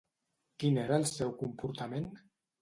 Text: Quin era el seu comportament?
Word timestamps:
Quin 0.63 0.79
era 0.83 0.97
el 1.01 1.05
seu 1.09 1.35
comportament? 1.43 2.09